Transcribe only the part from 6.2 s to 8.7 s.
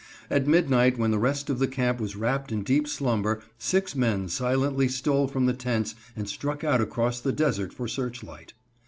struck out across the desert for Searchlight.